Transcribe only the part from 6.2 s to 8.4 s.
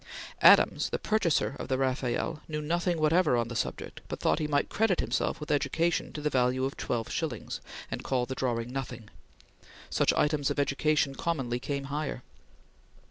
the value of twelve shillings, and call the